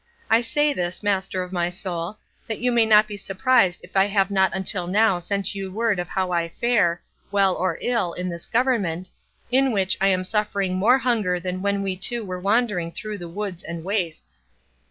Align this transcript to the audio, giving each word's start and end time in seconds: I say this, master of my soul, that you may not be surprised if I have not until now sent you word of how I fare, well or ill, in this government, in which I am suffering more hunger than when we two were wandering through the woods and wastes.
I 0.31 0.41
say 0.41 0.73
this, 0.73 1.03
master 1.03 1.43
of 1.43 1.51
my 1.51 1.69
soul, 1.69 2.17
that 2.47 2.57
you 2.57 2.71
may 2.71 2.87
not 2.87 3.07
be 3.07 3.17
surprised 3.17 3.81
if 3.83 3.95
I 3.95 4.05
have 4.05 4.31
not 4.31 4.49
until 4.55 4.87
now 4.87 5.19
sent 5.19 5.53
you 5.53 5.71
word 5.71 5.99
of 5.99 6.07
how 6.09 6.31
I 6.31 6.49
fare, 6.49 7.03
well 7.29 7.53
or 7.53 7.77
ill, 7.83 8.13
in 8.13 8.27
this 8.27 8.47
government, 8.47 9.11
in 9.51 9.71
which 9.71 9.99
I 10.01 10.07
am 10.07 10.23
suffering 10.23 10.73
more 10.73 10.97
hunger 10.97 11.39
than 11.39 11.61
when 11.61 11.83
we 11.83 11.95
two 11.95 12.25
were 12.25 12.39
wandering 12.39 12.91
through 12.91 13.19
the 13.19 13.29
woods 13.29 13.61
and 13.63 13.83
wastes. 13.83 14.43